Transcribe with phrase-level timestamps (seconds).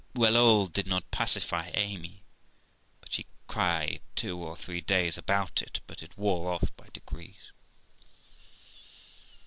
[0.15, 2.23] Well, all did not pacify Amy,
[3.01, 7.51] but she cried two or three days about it; but it wore off by degrees.